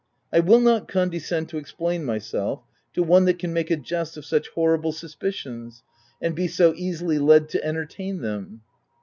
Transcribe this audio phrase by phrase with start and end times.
[0.33, 2.63] "I will not condescend to explain my self
[2.93, 5.83] to one that can make a jest of such horrible suspicions,
[6.19, 8.61] and be so easily led to entertain them.'